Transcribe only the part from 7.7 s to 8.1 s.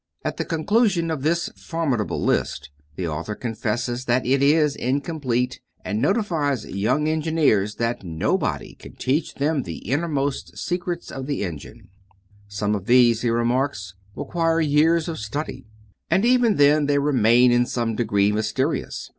that